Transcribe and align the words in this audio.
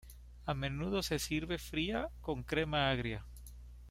A 0.47 0.55
menudo 0.55 1.03
se 1.03 1.19
sirve 1.19 1.59
fría 1.59 2.09
con 2.21 2.41
crema 2.41 2.89
agria. 2.89 3.23